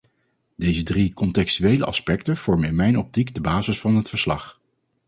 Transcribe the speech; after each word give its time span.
Deze 0.55 0.83
drie 0.83 1.13
contextuele 1.13 1.85
aspecten 1.85 2.37
vormen 2.37 2.67
in 2.69 2.75
mijn 2.75 2.97
optiek 2.97 3.33
de 3.33 3.41
basis 3.41 3.79
van 3.79 3.95
het 3.95 4.09
verslag. 4.09 4.59